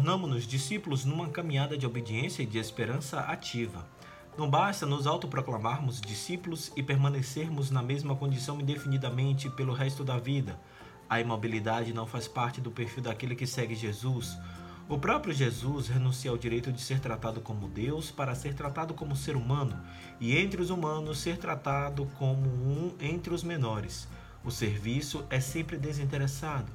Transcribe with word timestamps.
tornamos-nos 0.00 0.46
discípulos 0.46 1.04
numa 1.04 1.28
caminhada 1.28 1.76
de 1.76 1.84
obediência 1.84 2.42
e 2.42 2.46
de 2.46 2.56
esperança 2.56 3.20
ativa. 3.20 3.86
Não 4.34 4.48
basta 4.48 4.86
nos 4.86 5.06
autoproclamarmos 5.06 6.00
discípulos 6.00 6.72
e 6.74 6.82
permanecermos 6.82 7.70
na 7.70 7.82
mesma 7.82 8.16
condição 8.16 8.58
indefinidamente 8.58 9.50
pelo 9.50 9.74
resto 9.74 10.02
da 10.02 10.18
vida. 10.18 10.58
A 11.06 11.20
imobilidade 11.20 11.92
não 11.92 12.06
faz 12.06 12.26
parte 12.26 12.62
do 12.62 12.70
perfil 12.70 13.02
daquele 13.02 13.36
que 13.36 13.46
segue 13.46 13.74
Jesus. 13.74 14.38
O 14.88 14.96
próprio 14.98 15.34
Jesus 15.34 15.88
renuncia 15.88 16.30
ao 16.30 16.38
direito 16.38 16.72
de 16.72 16.80
ser 16.80 16.98
tratado 16.98 17.42
como 17.42 17.68
Deus 17.68 18.10
para 18.10 18.34
ser 18.34 18.54
tratado 18.54 18.94
como 18.94 19.14
ser 19.14 19.36
humano, 19.36 19.78
e 20.18 20.34
entre 20.34 20.62
os 20.62 20.70
humanos 20.70 21.18
ser 21.18 21.36
tratado 21.36 22.06
como 22.18 22.48
um 22.48 22.94
entre 22.98 23.34
os 23.34 23.42
menores. 23.42 24.08
O 24.42 24.50
serviço 24.50 25.26
é 25.28 25.40
sempre 25.40 25.76
desinteressado, 25.76 26.72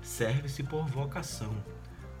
serve-se 0.00 0.62
por 0.62 0.86
vocação. 0.86 1.52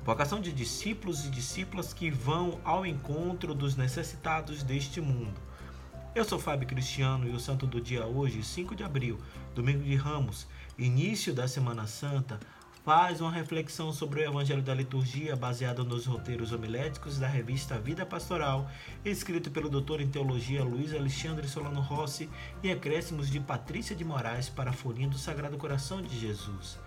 Vocação 0.08 0.40
de 0.40 0.50
discípulos 0.50 1.26
e 1.26 1.28
discípulas 1.28 1.92
que 1.92 2.10
vão 2.10 2.58
ao 2.64 2.86
encontro 2.86 3.52
dos 3.52 3.76
necessitados 3.76 4.62
deste 4.62 5.02
mundo. 5.02 5.38
Eu 6.14 6.24
sou 6.24 6.38
Fábio 6.38 6.66
Cristiano 6.66 7.28
e 7.28 7.32
o 7.32 7.38
santo 7.38 7.66
do 7.66 7.78
dia 7.78 8.06
hoje, 8.06 8.42
5 8.42 8.74
de 8.74 8.82
abril, 8.82 9.18
domingo 9.54 9.84
de 9.84 9.94
Ramos, 9.96 10.46
início 10.78 11.34
da 11.34 11.46
Semana 11.46 11.86
Santa, 11.86 12.40
faz 12.86 13.20
uma 13.20 13.30
reflexão 13.30 13.92
sobre 13.92 14.20
o 14.20 14.24
Evangelho 14.24 14.62
da 14.62 14.72
Liturgia 14.72 15.36
baseado 15.36 15.84
nos 15.84 16.06
roteiros 16.06 16.52
homiléticos 16.52 17.18
da 17.18 17.28
revista 17.28 17.78
Vida 17.78 18.06
Pastoral, 18.06 18.66
escrito 19.04 19.50
pelo 19.50 19.68
doutor 19.68 20.00
em 20.00 20.08
teologia 20.08 20.64
Luiz 20.64 20.94
Alexandre 20.94 21.46
Solano 21.46 21.82
Rossi 21.82 22.30
e 22.62 22.70
acréscimos 22.70 23.28
de 23.28 23.40
Patrícia 23.40 23.94
de 23.94 24.06
Moraes 24.06 24.48
para 24.48 24.70
a 24.70 24.72
Folhinha 24.72 25.10
do 25.10 25.18
Sagrado 25.18 25.58
Coração 25.58 26.00
de 26.00 26.18
Jesus. 26.18 26.78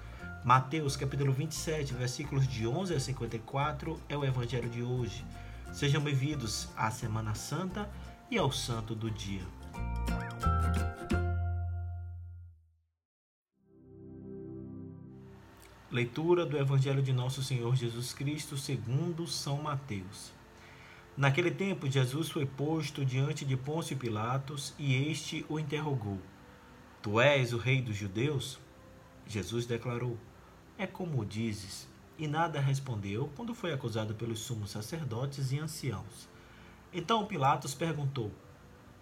Mateus 0.43 0.97
capítulo 0.97 1.31
27, 1.31 1.93
versículos 1.93 2.47
de 2.47 2.65
11 2.65 2.95
a 2.95 2.99
54 2.99 4.01
é 4.09 4.17
o 4.17 4.25
evangelho 4.25 4.67
de 4.67 4.81
hoje. 4.81 5.23
Sejam 5.71 6.01
bem-vindos 6.01 6.67
à 6.75 6.89
Semana 6.89 7.35
Santa 7.35 7.87
e 8.27 8.39
ao 8.39 8.51
Santo 8.51 8.95
do 8.95 9.11
Dia. 9.11 9.43
Leitura 15.91 16.43
do 16.43 16.57
Evangelho 16.57 17.03
de 17.03 17.13
Nosso 17.13 17.43
Senhor 17.43 17.75
Jesus 17.75 18.11
Cristo 18.11 18.57
segundo 18.57 19.27
São 19.27 19.61
Mateus. 19.61 20.33
Naquele 21.15 21.51
tempo, 21.51 21.87
Jesus 21.87 22.31
foi 22.31 22.47
posto 22.47 23.05
diante 23.05 23.45
de 23.45 23.55
Pôncio 23.55 23.95
Pilatos 23.95 24.73
e 24.79 25.07
este 25.07 25.45
o 25.47 25.59
interrogou: 25.59 26.17
Tu 26.99 27.21
és 27.21 27.53
o 27.53 27.57
rei 27.57 27.79
dos 27.79 27.95
judeus? 27.95 28.57
Jesus 29.27 29.67
declarou: 29.67 30.17
é 30.81 30.87
como 30.87 31.23
dizes. 31.23 31.87
E 32.17 32.27
nada 32.27 32.59
respondeu 32.59 33.29
quando 33.35 33.53
foi 33.53 33.71
acusado 33.71 34.15
pelos 34.15 34.39
sumos 34.39 34.71
sacerdotes 34.71 35.51
e 35.51 35.59
anciãos. 35.59 36.27
Então 36.91 37.25
Pilatos 37.27 37.75
perguntou: 37.75 38.31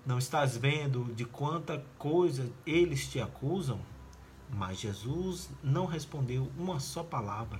Não 0.06 0.18
estás 0.18 0.58
vendo 0.58 1.06
de 1.14 1.24
quanta 1.24 1.84
coisa 1.98 2.52
eles 2.66 3.08
te 3.08 3.22
acusam? 3.22 3.80
Mas 4.50 4.80
Jesus 4.80 5.50
não 5.64 5.86
respondeu 5.86 6.52
uma 6.58 6.82
só 6.82 7.02
palavra. 7.02 7.60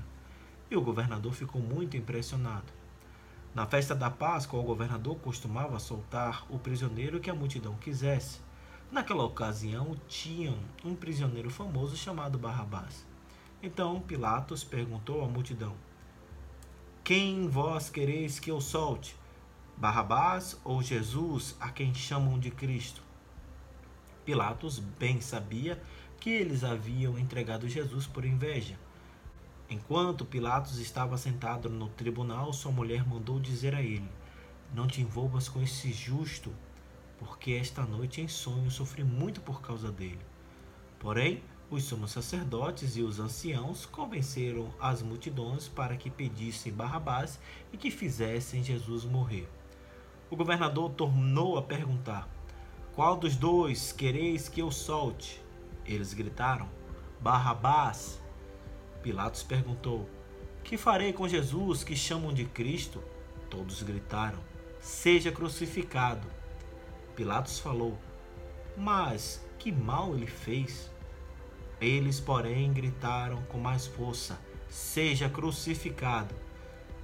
E 0.70 0.76
o 0.76 0.82
governador 0.82 1.34
ficou 1.34 1.62
muito 1.62 1.96
impressionado. 1.96 2.74
Na 3.56 3.66
festa 3.66 3.96
da 3.96 4.10
Páscoa, 4.10 4.60
o 4.60 4.64
governador 4.64 5.18
costumava 5.20 5.80
soltar 5.80 6.46
o 6.50 6.60
prisioneiro 6.60 7.22
que 7.22 7.30
a 7.30 7.36
multidão 7.36 7.76
quisesse. 7.76 8.42
Naquela 8.92 9.24
ocasião, 9.24 9.96
tinham 10.08 10.58
um 10.84 10.94
prisioneiro 10.94 11.50
famoso 11.50 11.96
chamado 11.96 12.38
Barrabás. 12.38 13.09
Então 13.62 14.00
Pilatos 14.00 14.64
perguntou 14.64 15.22
à 15.22 15.28
multidão: 15.28 15.76
Quem 17.04 17.50
vós 17.50 17.90
quereis 17.90 18.40
que 18.40 18.50
eu 18.50 18.62
solte? 18.62 19.18
Barrabás 19.76 20.58
ou 20.64 20.82
Jesus, 20.82 21.58
a 21.60 21.70
quem 21.70 21.94
chamam 21.94 22.40
de 22.40 22.52
Cristo? 22.52 23.02
Pilatos 24.24 24.80
bem 24.80 25.20
sabia 25.20 25.82
que 26.20 26.30
eles 26.30 26.64
haviam 26.64 27.20
entregado 27.20 27.68
Jesus 27.68 28.08
por 28.08 28.24
inveja. 28.24 28.80
Enquanto 29.70 30.26
Pilatos 30.26 30.80
estava 30.80 31.18
sentado 31.18 31.70
no 31.70 31.90
tribunal, 31.90 32.54
sua 32.54 32.72
mulher 32.72 33.06
mandou 33.06 33.42
dizer 33.42 33.76
a 33.76 33.82
ele: 33.82 34.10
Não 34.74 34.88
te 34.88 35.02
envolvas 35.02 35.50
com 35.50 35.62
esse 35.62 35.92
justo, 35.92 36.54
porque 37.18 37.52
esta 37.52 37.84
noite 37.84 38.22
em 38.22 38.28
sonho 38.28 38.72
sofri 38.72 39.04
muito 39.04 39.42
por 39.42 39.62
causa 39.62 39.92
dele. 39.92 40.26
Porém, 40.98 41.44
os 41.72 41.84
sumos 41.84 42.12
sacerdotes 42.12 42.98
e 42.98 43.02
os 43.02 43.20
anciãos 43.20 43.86
convenceram 43.86 44.74
as 44.80 45.04
multidões 45.04 45.68
para 45.68 45.96
que 45.96 46.10
pedissem 46.10 46.74
Barrabás 46.74 47.40
e 47.72 47.78
que 47.78 47.92
fizessem 47.92 48.64
Jesus 48.64 49.06
morrer. 49.06 49.48
O 50.30 50.36
governador 50.36 50.92
tornou 50.92 51.58
a 51.58 51.62
perguntar: 51.62 52.28
Qual 52.96 53.16
dos 53.16 53.36
dois 53.36 53.92
quereis 53.92 54.50
que 54.50 54.62
eu 54.62 54.72
solte? 54.72 55.42
Eles 55.86 56.14
gritaram: 56.14 56.68
Barrabás. 57.20 58.20
Pilatos 59.04 59.44
perguntou: 59.44 60.10
Que 60.64 60.76
farei 60.76 61.14
com 61.14 61.28
Jesus 61.28 61.84
que 61.84 61.96
chamam 61.96 62.34
de 62.34 62.46
Cristo? 62.46 63.04
Todos 63.50 63.84
gritaram: 63.84 64.40
Seja 64.80 65.32
crucificado. 65.32 66.28
Pilatos 67.16 67.60
falou: 67.60 67.98
Mas 68.76 69.46
que 69.60 69.72
mal 69.72 70.16
ele 70.16 70.28
fez? 70.28 70.90
Eles, 71.82 72.20
porém, 72.20 72.74
gritaram 72.74 73.42
com 73.44 73.58
mais 73.58 73.88
força: 73.88 74.40
Seja 74.68 75.30
crucificado. 75.30 76.36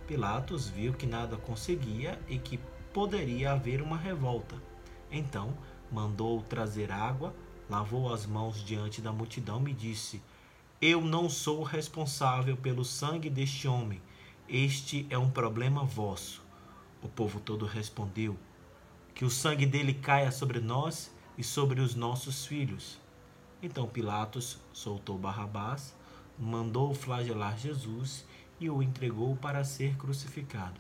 Pilatos 0.06 0.68
viu 0.68 0.94
que 0.94 1.08
nada 1.08 1.38
conseguia 1.38 2.20
e 2.28 2.38
que 2.38 2.60
poderia 2.94 3.54
haver 3.54 3.82
uma 3.82 3.98
revolta. 3.98 4.56
Então 5.12 5.58
mandou 5.92 6.42
trazer 6.42 6.92
água, 6.92 7.34
lavou 7.70 8.14
as 8.14 8.26
mãos 8.26 8.64
diante 8.64 9.02
da 9.02 9.12
multidão 9.12 9.68
e 9.68 9.74
disse: 9.74 10.22
Eu 10.82 11.02
não 11.02 11.30
sou 11.30 11.64
responsável 11.64 12.58
pelo 12.58 12.84
sangue 12.84 13.30
deste 13.30 13.68
homem. 13.68 14.02
Este 14.48 15.08
é 15.10 15.18
um 15.18 15.30
problema 15.30 15.84
vosso. 15.84 16.44
O 17.02 17.08
povo 17.08 17.40
todo 17.40 17.66
respondeu: 17.66 18.38
Que 19.14 19.24
o 19.24 19.30
sangue 19.30 19.66
dele 19.66 19.94
caia 19.94 20.32
sobre 20.32 20.60
nós 20.60 21.12
e 21.38 21.44
sobre 21.44 21.80
os 21.80 21.96
nossos 21.96 22.46
filhos. 22.46 23.00
Então 23.62 23.88
Pilatos 23.88 24.60
soltou 24.74 25.18
Barrabás, 25.18 25.96
mandou 26.38 26.94
flagelar 26.94 27.58
Jesus 27.58 28.26
e 28.60 28.70
o 28.70 28.82
entregou 28.82 29.36
para 29.36 29.64
ser 29.64 29.96
crucificado. 29.96 30.80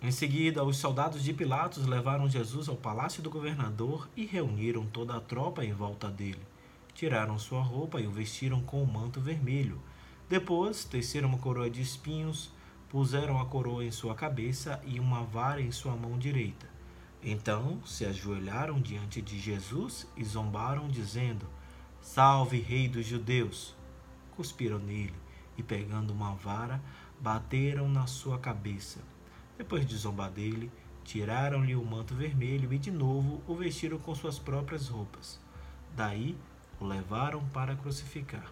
Em 0.00 0.10
seguida, 0.10 0.64
os 0.64 0.78
soldados 0.78 1.22
de 1.22 1.32
Pilatos 1.32 1.86
levaram 1.86 2.28
Jesus 2.28 2.68
ao 2.68 2.76
palácio 2.76 3.22
do 3.22 3.30
governador 3.30 4.08
e 4.16 4.26
reuniram 4.26 4.84
toda 4.84 5.16
a 5.16 5.20
tropa 5.20 5.64
em 5.64 5.72
volta 5.72 6.08
dele. 6.10 6.40
Tiraram 6.92 7.38
sua 7.38 7.62
roupa 7.62 8.00
e 8.00 8.06
o 8.06 8.10
vestiram 8.10 8.60
com 8.62 8.82
um 8.82 8.86
manto 8.86 9.20
vermelho. 9.20 9.80
Depois, 10.28 10.84
teceram 10.84 11.28
uma 11.28 11.38
coroa 11.38 11.70
de 11.70 11.80
espinhos, 11.80 12.50
puseram 12.88 13.40
a 13.40 13.46
coroa 13.46 13.84
em 13.84 13.92
sua 13.92 14.14
cabeça 14.14 14.80
e 14.84 14.98
uma 14.98 15.22
vara 15.22 15.60
em 15.60 15.70
sua 15.70 15.94
mão 15.94 16.18
direita. 16.18 16.71
Então 17.22 17.80
se 17.86 18.04
ajoelharam 18.04 18.80
diante 18.80 19.22
de 19.22 19.38
Jesus 19.38 20.08
e 20.16 20.24
zombaram, 20.24 20.88
dizendo: 20.88 21.46
Salve, 22.00 22.60
Rei 22.60 22.88
dos 22.88 23.06
Judeus! 23.06 23.76
Cuspiram 24.34 24.78
nele 24.78 25.14
e, 25.56 25.62
pegando 25.62 26.12
uma 26.12 26.34
vara, 26.34 26.82
bateram 27.20 27.88
na 27.88 28.06
sua 28.06 28.38
cabeça. 28.38 29.00
Depois 29.56 29.86
de 29.86 29.96
zombar 29.96 30.30
dele, 30.30 30.70
tiraram-lhe 31.04 31.76
o 31.76 31.84
manto 31.84 32.14
vermelho 32.14 32.72
e, 32.72 32.78
de 32.78 32.90
novo, 32.90 33.40
o 33.46 33.54
vestiram 33.54 33.98
com 33.98 34.14
suas 34.14 34.38
próprias 34.38 34.88
roupas. 34.88 35.38
Daí 35.94 36.36
o 36.80 36.84
levaram 36.84 37.44
para 37.50 37.76
crucificar. 37.76 38.50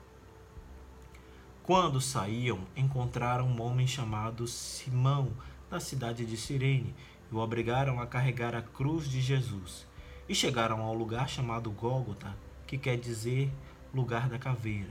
Quando 1.65 2.01
saíam, 2.01 2.61
encontraram 2.77 3.47
um 3.49 3.63
homem 3.63 3.87
chamado 3.87 4.47
Simão, 4.47 5.33
da 5.69 5.81
cidade 5.81 6.27
de 6.27 6.37
Cirene, 6.37 6.95
e 7.31 7.35
o 7.35 7.39
obrigaram 7.39 8.01
a 8.01 8.07
carregar 8.07 8.55
a 8.55 8.63
cruz 8.63 9.09
de 9.09 9.21
Jesus. 9.21 9.87
E 10.29 10.35
chegaram 10.35 10.81
ao 10.81 10.95
lugar 10.95 11.29
chamado 11.29 11.71
Gólgota, 11.71 12.35
que 12.67 12.79
quer 12.79 12.97
dizer 12.97 13.51
lugar 13.93 14.29
da 14.29 14.39
caveira. 14.39 14.91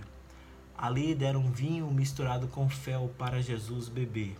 Ali 0.77 1.13
deram 1.13 1.51
vinho 1.51 1.89
misturado 1.91 2.47
com 2.47 2.69
fel 2.69 3.13
para 3.17 3.41
Jesus 3.41 3.89
beber. 3.89 4.35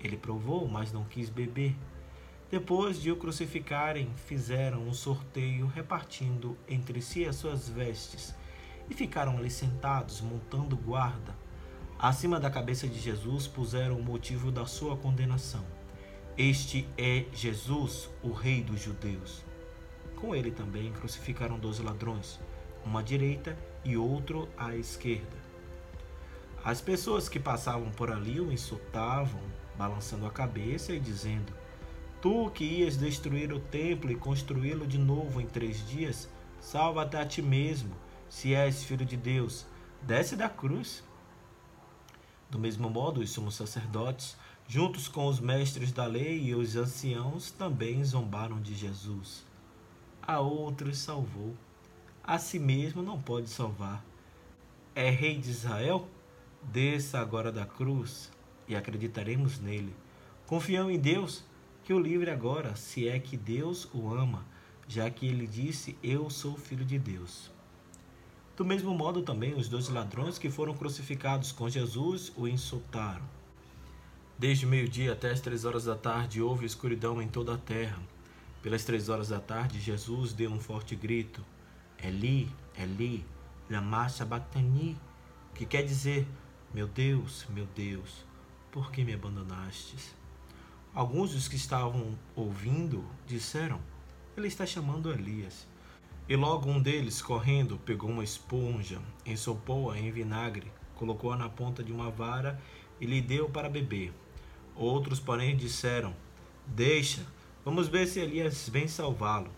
Ele 0.00 0.16
provou, 0.16 0.68
mas 0.68 0.92
não 0.92 1.04
quis 1.04 1.28
beber. 1.28 1.76
Depois 2.50 3.00
de 3.00 3.10
o 3.10 3.16
crucificarem, 3.16 4.10
fizeram 4.26 4.86
um 4.86 4.94
sorteio 4.94 5.66
repartindo 5.66 6.56
entre 6.68 7.02
si 7.02 7.24
as 7.24 7.36
suas 7.36 7.68
vestes 7.68 8.34
e 8.88 8.94
ficaram 8.94 9.36
ali 9.36 9.50
sentados, 9.50 10.20
montando 10.20 10.76
guarda. 10.76 11.36
Acima 11.98 12.40
da 12.40 12.48
cabeça 12.48 12.88
de 12.88 12.98
Jesus 12.98 13.46
puseram 13.46 13.98
o 13.98 14.02
motivo 14.02 14.50
da 14.50 14.64
sua 14.66 14.96
condenação 14.96 15.77
este 16.38 16.86
é 16.96 17.24
Jesus, 17.32 18.08
o 18.22 18.30
Rei 18.30 18.62
dos 18.62 18.80
Judeus. 18.80 19.44
Com 20.14 20.36
ele 20.36 20.52
também 20.52 20.92
crucificaram 20.92 21.58
dois 21.58 21.80
ladrões, 21.80 22.38
uma 22.84 23.00
à 23.00 23.02
direita 23.02 23.58
e 23.84 23.96
outro 23.96 24.48
à 24.56 24.76
esquerda. 24.76 25.36
As 26.64 26.80
pessoas 26.80 27.28
que 27.28 27.40
passavam 27.40 27.90
por 27.90 28.12
ali 28.12 28.38
o 28.38 28.52
insultavam, 28.52 29.40
balançando 29.76 30.26
a 30.26 30.30
cabeça 30.30 30.92
e 30.92 31.00
dizendo: 31.00 31.52
Tu 32.22 32.48
que 32.50 32.62
ias 32.62 32.96
destruir 32.96 33.52
o 33.52 33.58
templo 33.58 34.08
e 34.12 34.14
construí-lo 34.14 34.86
de 34.86 34.96
novo 34.96 35.40
em 35.40 35.46
três 35.46 35.84
dias, 35.88 36.28
salva-te 36.60 37.16
a 37.16 37.26
ti 37.26 37.42
mesmo, 37.42 37.96
se 38.28 38.54
és 38.54 38.84
filho 38.84 39.04
de 39.04 39.16
Deus. 39.16 39.66
Desce 40.02 40.36
da 40.36 40.48
cruz. 40.48 41.02
Do 42.48 42.60
mesmo 42.60 42.88
modo, 42.88 43.20
os 43.20 43.30
sumos 43.30 43.56
sacerdotes, 43.56 44.36
juntos 44.68 45.08
com 45.08 45.26
os 45.26 45.40
mestres 45.40 45.92
da 45.92 46.04
lei 46.04 46.42
e 46.42 46.54
os 46.54 46.76
anciãos, 46.76 47.50
também 47.50 48.04
zombaram 48.04 48.60
de 48.60 48.74
Jesus. 48.74 49.42
A 50.20 50.40
outros 50.40 50.98
salvou, 50.98 51.56
a 52.22 52.38
si 52.38 52.58
mesmo 52.58 53.02
não 53.02 53.18
pode 53.18 53.48
salvar. 53.48 54.04
É 54.94 55.08
rei 55.08 55.38
de 55.38 55.48
Israel? 55.48 56.06
Desça 56.62 57.18
agora 57.18 57.50
da 57.50 57.64
cruz 57.64 58.30
e 58.68 58.76
acreditaremos 58.76 59.58
nele. 59.58 59.96
Confiam 60.46 60.90
em 60.90 60.98
Deus 60.98 61.42
que 61.82 61.94
o 61.94 61.98
livre 61.98 62.30
agora, 62.30 62.76
se 62.76 63.08
é 63.08 63.18
que 63.18 63.38
Deus 63.38 63.88
o 63.94 64.12
ama, 64.12 64.44
já 64.86 65.08
que 65.08 65.26
ele 65.26 65.46
disse: 65.46 65.96
Eu 66.02 66.28
sou 66.28 66.58
filho 66.58 66.84
de 66.84 66.98
Deus. 66.98 67.50
Do 68.54 68.66
mesmo 68.66 68.92
modo, 68.92 69.22
também 69.22 69.54
os 69.54 69.66
dois 69.66 69.88
ladrões 69.88 70.36
que 70.36 70.50
foram 70.50 70.74
crucificados 70.74 71.52
com 71.52 71.70
Jesus 71.70 72.30
o 72.36 72.46
insultaram. 72.46 73.37
Desde 74.38 74.66
meio-dia 74.66 75.14
até 75.14 75.32
as 75.32 75.40
três 75.40 75.64
horas 75.64 75.86
da 75.86 75.96
tarde 75.96 76.40
houve 76.40 76.64
escuridão 76.64 77.20
em 77.20 77.26
toda 77.26 77.54
a 77.54 77.58
terra. 77.58 77.98
Pelas 78.62 78.84
três 78.84 79.08
horas 79.08 79.30
da 79.30 79.40
tarde, 79.40 79.80
Jesus 79.80 80.32
deu 80.32 80.48
um 80.48 80.60
forte 80.60 80.94
grito: 80.94 81.44
Eli, 82.00 82.48
Eli, 82.78 83.26
lama 83.68 84.08
sabachthani, 84.08 84.96
que 85.56 85.66
quer 85.66 85.82
dizer: 85.82 86.24
Meu 86.72 86.86
Deus, 86.86 87.48
meu 87.50 87.66
Deus, 87.74 88.24
por 88.70 88.92
que 88.92 89.02
me 89.02 89.12
abandonastes? 89.12 90.14
Alguns 90.94 91.32
dos 91.32 91.48
que 91.48 91.56
estavam 91.56 92.16
ouvindo 92.36 93.04
disseram: 93.26 93.80
Ele 94.36 94.46
está 94.46 94.64
chamando 94.64 95.10
Elias. 95.10 95.66
E 96.28 96.36
logo 96.36 96.70
um 96.70 96.80
deles, 96.80 97.20
correndo, 97.20 97.76
pegou 97.78 98.08
uma 98.08 98.22
esponja, 98.22 99.00
ensopou-a 99.26 99.98
em 99.98 100.12
vinagre, 100.12 100.70
colocou-a 100.94 101.36
na 101.36 101.48
ponta 101.48 101.82
de 101.82 101.90
uma 101.90 102.08
vara 102.08 102.62
e 103.00 103.06
lhe 103.06 103.20
deu 103.20 103.48
para 103.48 103.68
beber. 103.68 104.12
Outros, 104.78 105.18
porém, 105.18 105.56
disseram: 105.56 106.14
Deixa, 106.64 107.26
vamos 107.64 107.88
ver 107.88 108.06
se 108.06 108.20
Elias 108.20 108.68
vem 108.68 108.86
salvá-lo. 108.86 109.50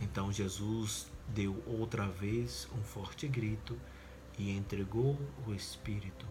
Então 0.00 0.32
Jesus 0.32 1.06
deu 1.28 1.62
outra 1.66 2.08
vez 2.08 2.68
um 2.76 2.82
forte 2.82 3.28
grito 3.28 3.78
e 4.36 4.50
entregou 4.50 5.16
o 5.46 5.54
Espírito. 5.54 6.26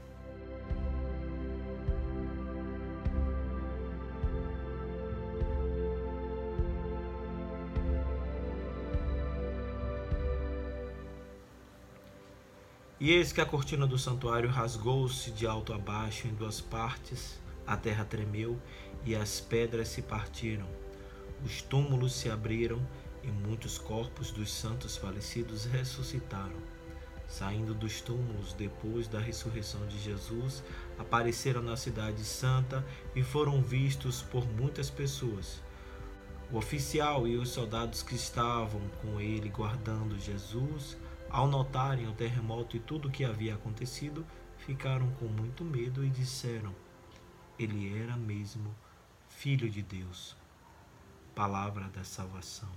E 12.99 13.11
eis 13.11 13.31
que 13.31 13.39
a 13.39 13.45
cortina 13.45 13.87
do 13.87 13.97
santuário 13.97 14.49
rasgou-se 14.49 15.31
de 15.31 15.47
alto 15.47 15.71
a 15.71 15.77
baixo 15.77 16.27
em 16.27 16.33
duas 16.33 16.59
partes, 16.59 17.39
a 17.69 17.77
terra 17.77 18.03
tremeu 18.03 18.59
e 19.05 19.15
as 19.15 19.39
pedras 19.39 19.89
se 19.89 20.01
partiram. 20.01 20.67
Os 21.45 21.61
túmulos 21.61 22.13
se 22.13 22.27
abriram 22.27 22.81
e 23.23 23.27
muitos 23.27 23.77
corpos 23.77 24.31
dos 24.31 24.51
santos 24.51 24.97
falecidos 24.97 25.65
ressuscitaram. 25.65 26.57
Saindo 27.27 27.75
dos 27.75 28.01
túmulos 28.01 28.53
depois 28.53 29.07
da 29.07 29.19
ressurreição 29.19 29.85
de 29.85 29.99
Jesus, 29.99 30.63
apareceram 30.97 31.61
na 31.61 31.77
Cidade 31.77 32.23
Santa 32.25 32.83
e 33.15 33.21
foram 33.21 33.61
vistos 33.61 34.23
por 34.23 34.47
muitas 34.47 34.89
pessoas. 34.89 35.61
O 36.51 36.57
oficial 36.57 37.27
e 37.27 37.37
os 37.37 37.49
soldados 37.49 38.01
que 38.01 38.15
estavam 38.15 38.81
com 39.03 39.21
ele 39.21 39.49
guardando 39.49 40.17
Jesus 40.17 40.97
ao 41.29 41.47
notarem 41.47 42.07
o 42.07 42.13
terremoto 42.13 42.75
e 42.75 42.79
tudo 42.79 43.07
o 43.07 43.11
que 43.11 43.23
havia 43.23 43.53
acontecido, 43.53 44.25
ficaram 44.57 45.07
com 45.19 45.25
muito 45.25 45.63
medo 45.63 46.03
e 46.03 46.09
disseram: 46.09 46.73
Ele 47.59 48.01
era 48.01 48.15
mesmo 48.15 48.73
Filho 49.27 49.69
de 49.69 49.81
Deus. 49.81 50.33
Palavra 51.35 51.89
da 51.89 52.05
salvação. 52.05 52.69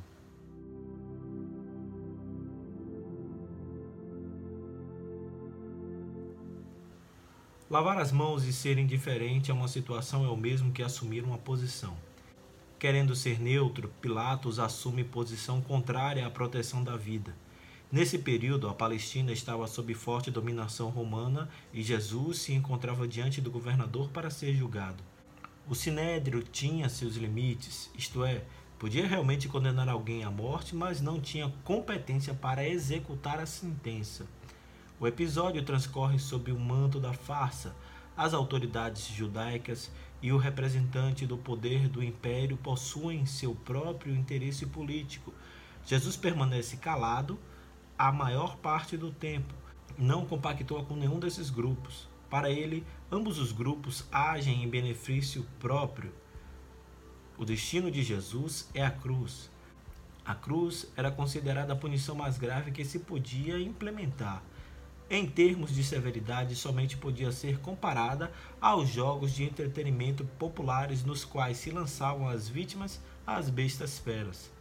Lavar 7.70 7.96
as 7.98 8.10
mãos 8.10 8.44
e 8.44 8.52
ser 8.52 8.76
indiferente 8.76 9.52
a 9.52 9.54
uma 9.54 9.68
situação 9.68 10.24
é 10.24 10.28
o 10.28 10.36
mesmo 10.36 10.72
que 10.72 10.82
assumir 10.82 11.22
uma 11.22 11.38
posição. 11.38 11.96
Querendo 12.76 13.14
ser 13.14 13.40
neutro, 13.40 13.88
Pilatos 14.00 14.58
assume 14.58 15.04
posição 15.04 15.62
contrária 15.62 16.26
à 16.26 16.30
proteção 16.30 16.82
da 16.82 16.96
vida. 16.96 17.36
Nesse 17.92 18.18
período, 18.18 18.70
a 18.70 18.72
Palestina 18.72 19.32
estava 19.32 19.66
sob 19.66 19.92
forte 19.92 20.30
dominação 20.30 20.88
romana 20.88 21.50
e 21.74 21.82
Jesus 21.82 22.38
se 22.38 22.54
encontrava 22.54 23.06
diante 23.06 23.38
do 23.38 23.50
governador 23.50 24.08
para 24.08 24.30
ser 24.30 24.54
julgado. 24.54 25.04
O 25.68 25.74
sinédrio 25.74 26.42
tinha 26.42 26.88
seus 26.88 27.16
limites, 27.16 27.90
isto 27.94 28.24
é, 28.24 28.44
podia 28.78 29.06
realmente 29.06 29.46
condenar 29.46 29.90
alguém 29.90 30.24
à 30.24 30.30
morte, 30.30 30.74
mas 30.74 31.02
não 31.02 31.20
tinha 31.20 31.52
competência 31.64 32.32
para 32.32 32.66
executar 32.66 33.38
a 33.38 33.44
sentença. 33.44 34.26
O 34.98 35.06
episódio 35.06 35.62
transcorre 35.62 36.18
sob 36.18 36.50
o 36.50 36.58
manto 36.58 36.98
da 36.98 37.12
farsa. 37.12 37.76
As 38.16 38.32
autoridades 38.32 39.06
judaicas 39.08 39.90
e 40.22 40.32
o 40.32 40.38
representante 40.38 41.26
do 41.26 41.36
poder 41.36 41.88
do 41.88 42.02
império 42.02 42.56
possuem 42.56 43.26
seu 43.26 43.54
próprio 43.54 44.16
interesse 44.16 44.64
político. 44.64 45.34
Jesus 45.84 46.16
permanece 46.16 46.78
calado 46.78 47.38
a 48.02 48.10
maior 48.10 48.56
parte 48.56 48.96
do 48.96 49.12
tempo. 49.12 49.54
Não 49.96 50.26
compactua 50.26 50.84
com 50.84 50.96
nenhum 50.96 51.20
desses 51.20 51.50
grupos. 51.50 52.08
Para 52.28 52.50
ele, 52.50 52.84
ambos 53.12 53.38
os 53.38 53.52
grupos 53.52 54.08
agem 54.10 54.64
em 54.64 54.68
benefício 54.68 55.46
próprio. 55.60 56.12
O 57.38 57.44
destino 57.44 57.92
de 57.92 58.02
Jesus 58.02 58.68
é 58.74 58.84
a 58.84 58.90
cruz. 58.90 59.48
A 60.24 60.34
cruz 60.34 60.90
era 60.96 61.12
considerada 61.12 61.74
a 61.74 61.76
punição 61.76 62.16
mais 62.16 62.38
grave 62.38 62.72
que 62.72 62.84
se 62.84 62.98
podia 62.98 63.60
implementar. 63.60 64.42
Em 65.08 65.24
termos 65.24 65.72
de 65.72 65.84
severidade, 65.84 66.56
somente 66.56 66.96
podia 66.96 67.30
ser 67.30 67.60
comparada 67.60 68.32
aos 68.60 68.88
jogos 68.88 69.32
de 69.32 69.44
entretenimento 69.44 70.24
populares 70.40 71.04
nos 71.04 71.24
quais 71.24 71.56
se 71.56 71.70
lançavam 71.70 72.28
as 72.28 72.48
vítimas 72.48 73.00
às 73.24 73.48
bestas 73.48 73.96
feras. 73.96 74.51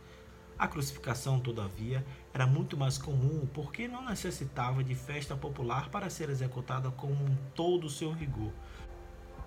A 0.62 0.68
crucificação, 0.68 1.40
todavia, 1.40 2.06
era 2.32 2.46
muito 2.46 2.78
mais 2.78 2.96
comum 2.96 3.48
porque 3.52 3.88
não 3.88 4.06
necessitava 4.06 4.84
de 4.84 4.94
festa 4.94 5.36
popular 5.36 5.90
para 5.90 6.08
ser 6.08 6.30
executada 6.30 6.92
com 6.92 7.16
todo 7.56 7.86
o 7.86 7.90
seu 7.90 8.12
rigor. 8.12 8.52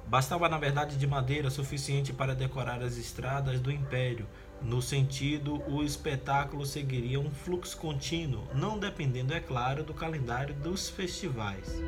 Bastava, 0.08 0.48
na 0.48 0.58
verdade, 0.58 0.96
de 0.96 1.06
madeira 1.06 1.50
suficiente 1.50 2.12
para 2.12 2.34
decorar 2.34 2.82
as 2.82 2.96
estradas 2.96 3.60
do 3.60 3.70
império. 3.70 4.26
No 4.60 4.82
sentido, 4.82 5.62
o 5.70 5.84
espetáculo 5.84 6.66
seguiria 6.66 7.20
um 7.20 7.30
fluxo 7.30 7.76
contínuo, 7.76 8.48
não 8.52 8.76
dependendo, 8.76 9.32
é 9.32 9.38
claro, 9.38 9.84
do 9.84 9.94
calendário 9.94 10.52
dos 10.52 10.88
festivais. 10.88 11.80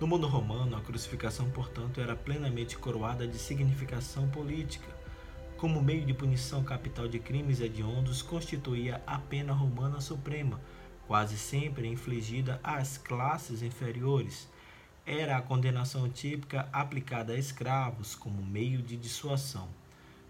No 0.00 0.06
mundo 0.06 0.28
romano, 0.28 0.67
a 0.78 0.82
crucificação, 0.82 1.50
portanto, 1.50 2.00
era 2.00 2.16
plenamente 2.16 2.78
coroada 2.78 3.26
de 3.26 3.38
significação 3.38 4.28
política. 4.28 4.86
Como 5.56 5.82
meio 5.82 6.06
de 6.06 6.14
punição 6.14 6.62
capital 6.62 7.08
de 7.08 7.18
crimes 7.18 7.60
hediondos, 7.60 8.22
constituía 8.22 9.02
a 9.06 9.18
pena 9.18 9.52
romana 9.52 10.00
suprema, 10.00 10.60
quase 11.06 11.36
sempre 11.36 11.88
infligida 11.88 12.60
às 12.62 12.96
classes 12.96 13.62
inferiores. 13.62 14.48
Era 15.04 15.36
a 15.36 15.42
condenação 15.42 16.08
típica 16.08 16.68
aplicada 16.72 17.32
a 17.32 17.38
escravos 17.38 18.14
como 18.14 18.40
meio 18.42 18.80
de 18.82 18.96
dissuasão. 18.96 19.68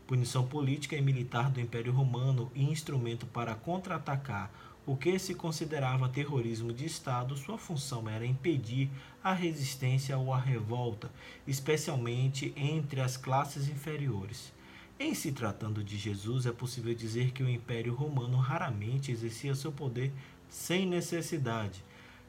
Punição 0.07 0.47
política 0.47 0.97
e 0.97 1.03
militar 1.03 1.51
do 1.51 1.61
Império 1.61 1.93
Romano 1.93 2.51
e 2.55 2.65
instrumento 2.65 3.27
para 3.27 3.55
contra-atacar 3.55 4.51
o 4.89 4.97
que 4.97 5.19
se 5.19 5.35
considerava 5.35 6.09
terrorismo 6.09 6.73
de 6.73 6.87
Estado, 6.87 7.37
sua 7.37 7.59
função 7.59 8.09
era 8.09 8.25
impedir 8.25 8.89
a 9.23 9.35
resistência 9.35 10.17
ou 10.17 10.33
a 10.33 10.41
revolta, 10.41 11.11
especialmente 11.47 12.55
entre 12.57 13.03
as 13.03 13.15
classes 13.15 13.69
inferiores. 13.69 14.51
Em 14.99 15.13
se 15.13 15.31
tratando 15.31 15.85
de 15.85 15.99
Jesus, 15.99 16.47
é 16.47 16.53
possível 16.53 16.95
dizer 16.95 17.33
que 17.33 17.43
o 17.43 17.49
Império 17.51 17.93
Romano 17.93 18.39
raramente 18.39 19.13
exercia 19.13 19.55
seu 19.55 19.71
poder 19.71 20.11
sem 20.49 20.87
necessidade. 20.87 21.85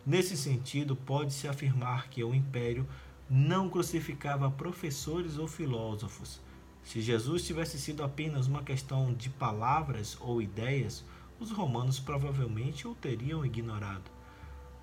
Nesse 0.05 0.35
sentido, 0.35 0.97
pode-se 0.97 1.47
afirmar 1.47 2.09
que 2.09 2.21
o 2.25 2.35
Império 2.35 2.85
não 3.29 3.69
crucificava 3.69 4.51
professores 4.51 5.37
ou 5.37 5.47
filósofos. 5.47 6.41
Se 6.83 6.99
Jesus 6.99 7.45
tivesse 7.47 7.79
sido 7.79 8.03
apenas 8.03 8.47
uma 8.47 8.63
questão 8.63 9.13
de 9.13 9.29
palavras 9.29 10.17
ou 10.19 10.41
ideias, 10.41 11.05
os 11.39 11.51
romanos 11.51 11.99
provavelmente 11.99 12.87
o 12.87 12.93
teriam 12.93 13.45
ignorado. 13.45 14.11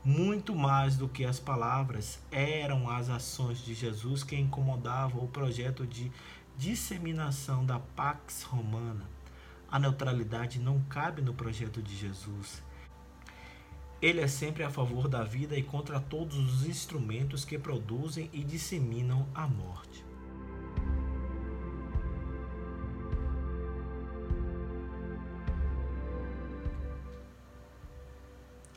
Muito 0.02 0.54
mais 0.54 0.96
do 0.96 1.08
que 1.08 1.24
as 1.24 1.40
palavras, 1.40 2.22
eram 2.30 2.88
as 2.88 3.10
ações 3.10 3.58
de 3.58 3.74
Jesus 3.74 4.22
que 4.22 4.36
incomodavam 4.36 5.22
o 5.22 5.28
projeto 5.28 5.86
de 5.86 6.10
disseminação 6.56 7.66
da 7.66 7.78
Pax 7.78 8.44
Romana. 8.44 9.04
A 9.68 9.78
neutralidade 9.78 10.60
não 10.60 10.80
cabe 10.82 11.20
no 11.20 11.34
projeto 11.34 11.82
de 11.82 11.94
Jesus. 11.94 12.62
Ele 14.00 14.20
é 14.20 14.28
sempre 14.28 14.62
a 14.62 14.70
favor 14.70 15.08
da 15.08 15.24
vida 15.24 15.58
e 15.58 15.62
contra 15.62 15.98
todos 15.98 16.36
os 16.36 16.66
instrumentos 16.66 17.44
que 17.44 17.58
produzem 17.58 18.30
e 18.32 18.44
disseminam 18.44 19.26
a 19.34 19.46
morte. 19.46 20.05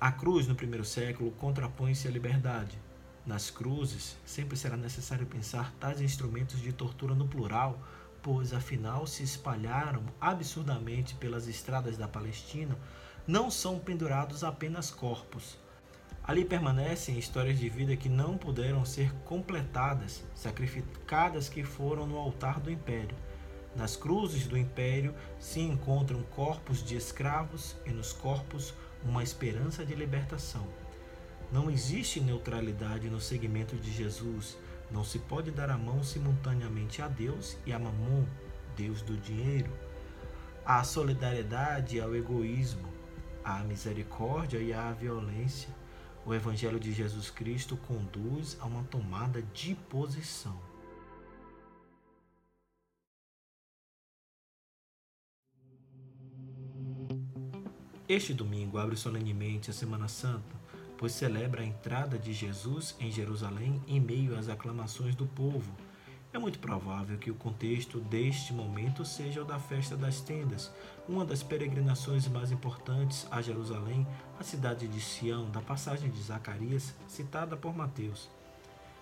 A 0.02 0.14
cruz, 0.14 0.48
no 0.48 0.56
primeiro 0.56 0.86
século, 0.86 1.30
contrapõe-se 1.32 2.08
à 2.08 2.12
liberdade. 2.12 2.80
Nas 3.26 3.50
cruzes, 3.50 4.16
sempre 4.26 4.56
será 4.56 4.78
necessário 4.78 5.26
pensar 5.26 5.74
tais 5.74 6.00
instrumentos 6.00 6.62
de 6.62 6.72
tortura 6.72 7.14
no 7.14 7.28
plural, 7.28 7.78
pois 8.24 8.54
afinal 8.54 9.06
se 9.06 9.24
espalharam 9.24 10.04
absurdamente 10.22 11.16
pelas 11.16 11.50
estradas 11.50 11.98
da 11.98 12.08
Palestina, 12.08 12.78
não 13.28 13.52
são 13.52 13.78
pendurados 13.78 14.42
apenas 14.42 14.90
corpos. 14.90 15.58
Ali 16.24 16.46
permanecem 16.46 17.20
histórias 17.20 17.60
de 17.60 17.68
vida 17.68 17.98
que 17.98 18.08
não 18.08 18.38
puderam 18.38 18.86
ser 18.86 19.14
completadas, 19.26 20.24
sacrificadas 20.34 21.50
que 21.50 21.62
foram 21.62 22.08
no 22.08 22.18
altar 22.18 22.62
do 22.62 22.72
império. 22.72 23.18
Nas 23.76 23.98
cruzes 23.98 24.48
do 24.48 24.58
império 24.58 25.14
se 25.40 25.60
encontram 25.60 26.24
corpos 26.24 26.82
de 26.82 26.96
escravos 26.96 27.76
e 27.86 27.90
nos 27.90 28.14
corpos 28.14 28.74
uma 29.04 29.24
esperança 29.24 29.86
de 29.86 29.96
libertação. 29.96 30.68
Não 31.52 31.70
existe 31.70 32.20
neutralidade 32.20 33.10
no 33.10 33.20
segmento 33.20 33.76
de 33.76 33.92
Jesus. 33.92 34.58
Não 34.92 35.04
se 35.04 35.20
pode 35.20 35.52
dar 35.52 35.70
a 35.70 35.78
mão 35.78 36.04
simultaneamente 36.04 37.02
a 37.02 37.08
Deus 37.08 37.58
e 37.66 37.74
a 37.74 37.80
Mamon, 37.80 38.26
Deus 38.76 39.02
do 39.02 39.18
dinheiro. 39.18 39.72
A 40.66 40.84
solidariedade 40.84 42.00
ao 42.00 42.16
egoísmo, 42.16 42.88
a 43.44 43.60
misericórdia 43.60 44.60
e 44.60 44.72
à 44.74 44.92
violência. 44.92 45.70
O 46.26 46.34
Evangelho 46.34 46.80
de 46.80 46.94
Jesus 46.94 47.32
Cristo 47.32 47.78
conduz 47.78 48.58
a 48.60 48.66
uma 48.66 48.84
tomada 48.84 49.42
de 49.54 49.74
posição. 49.74 50.69
Este 58.10 58.34
domingo 58.34 58.80
abre 58.80 58.96
solenemente 58.96 59.70
a 59.70 59.74
Semana 59.74 60.08
Santa, 60.08 60.56
pois 60.98 61.12
celebra 61.12 61.62
a 61.62 61.66
entrada 61.66 62.18
de 62.18 62.34
Jesus 62.34 62.96
em 63.00 63.12
Jerusalém 63.12 63.80
em 63.88 64.00
meio 64.00 64.36
às 64.36 64.50
aclamações 64.50 65.14
do 65.14 65.28
povo. 65.28 65.72
É 66.34 66.40
muito 66.40 66.58
provável 66.58 67.20
que 67.20 67.30
o 67.30 67.36
contexto 67.36 68.00
deste 68.00 68.52
momento 68.52 69.06
seja 69.06 69.44
o 69.44 69.46
da 69.46 69.60
festa 69.60 69.96
das 69.96 70.22
tendas, 70.22 70.72
uma 71.08 71.24
das 71.24 71.44
peregrinações 71.44 72.28
mais 72.28 72.52
importantes 72.52 73.28
a 73.30 73.44
Jerusalém, 73.44 74.08
a 74.40 74.44
cidade 74.44 74.88
de 74.88 75.00
Sião, 75.00 75.48
da 75.52 75.62
passagem 75.62 76.10
de 76.10 76.20
Zacarias, 76.20 76.96
citada 77.08 77.56
por 77.56 77.78
Mateus. 77.78 78.28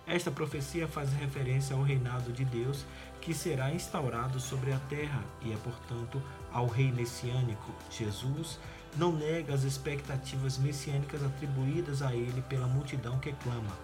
Esta 0.06 0.30
profecia 0.30 0.86
faz 0.86 1.12
referência 1.14 1.74
ao 1.74 1.82
reinado 1.82 2.30
de 2.30 2.44
Deus 2.44 2.84
que 3.22 3.34
será 3.34 3.72
instaurado 3.72 4.38
sobre 4.40 4.72
a 4.72 4.78
terra 4.78 5.22
e 5.42 5.52
é, 5.52 5.56
portanto, 5.56 6.22
ao 6.50 6.66
rei 6.66 6.90
messiânico, 6.90 7.74
Jesus, 7.90 8.58
não 8.96 9.12
nega 9.12 9.54
as 9.54 9.64
expectativas 9.64 10.58
messiânicas 10.58 11.22
atribuídas 11.22 12.02
a 12.02 12.14
ele 12.14 12.42
pela 12.42 12.66
multidão 12.66 13.18
que 13.18 13.32
clama, 13.32 13.76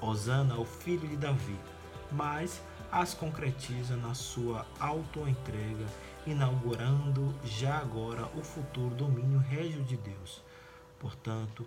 Osana 0.00 0.54
ao 0.54 0.64
filho 0.64 1.06
de 1.08 1.16
Davi, 1.16 1.58
mas 2.10 2.60
as 2.90 3.14
concretiza 3.14 3.96
na 3.96 4.14
sua 4.14 4.66
auto-entrega, 4.78 5.86
inaugurando 6.26 7.34
já 7.44 7.78
agora 7.78 8.26
o 8.36 8.42
futuro 8.42 8.94
domínio 8.94 9.38
régio 9.38 9.82
de 9.84 9.96
Deus. 9.96 10.42
Portanto, 10.98 11.66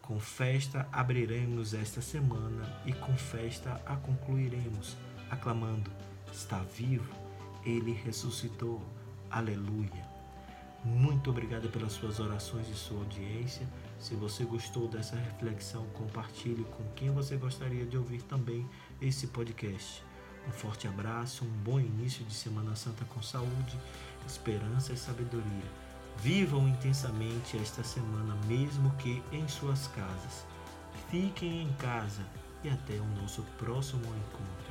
com 0.00 0.18
festa 0.18 0.88
abriremos 0.92 1.74
esta 1.74 2.00
semana 2.00 2.80
e 2.86 2.92
com 2.92 3.16
festa 3.16 3.80
a 3.84 3.96
concluiremos, 3.96 4.96
aclamando: 5.30 5.90
Está 6.32 6.58
vivo, 6.58 7.12
ele 7.64 7.92
ressuscitou. 7.92 8.80
Aleluia. 9.30 10.09
Muito 10.82 11.28
obrigado 11.28 11.68
pelas 11.68 11.92
suas 11.92 12.18
orações 12.20 12.66
e 12.68 12.74
sua 12.74 13.00
audiência. 13.00 13.68
Se 13.98 14.14
você 14.14 14.44
gostou 14.44 14.88
dessa 14.88 15.14
reflexão, 15.14 15.84
compartilhe 15.92 16.64
com 16.64 16.82
quem 16.96 17.10
você 17.10 17.36
gostaria 17.36 17.84
de 17.84 17.98
ouvir 17.98 18.22
também 18.22 18.66
esse 19.00 19.26
podcast. 19.26 20.02
Um 20.48 20.50
forte 20.50 20.88
abraço, 20.88 21.44
um 21.44 21.62
bom 21.62 21.78
início 21.78 22.24
de 22.24 22.32
Semana 22.32 22.74
Santa 22.74 23.04
com 23.04 23.20
saúde, 23.20 23.78
esperança 24.26 24.94
e 24.94 24.96
sabedoria. 24.96 25.70
Vivam 26.16 26.66
intensamente 26.66 27.58
esta 27.58 27.84
semana, 27.84 28.34
mesmo 28.46 28.90
que 28.96 29.22
em 29.32 29.46
suas 29.48 29.86
casas. 29.88 30.46
Fiquem 31.10 31.62
em 31.62 31.72
casa 31.74 32.24
e 32.64 32.70
até 32.70 32.94
o 32.94 33.06
nosso 33.20 33.42
próximo 33.58 34.02
encontro. 34.04 34.69